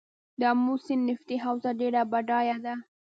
د 0.39 0.41
امو 0.53 0.75
سیند 0.85 1.03
نفتي 1.09 1.35
حوزه 1.45 1.71
ډیره 1.79 2.01
بډایه 2.11 2.57
ده. 2.65 2.73